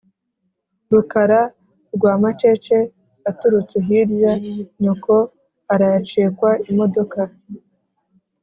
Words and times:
Rukara 0.91 1.41
rw'amacece 1.95 2.77
aturutse 3.29 3.75
hirya 3.87 4.33
nyoko 4.81 5.15
arayacekwa.-Imodoka. 5.73 7.19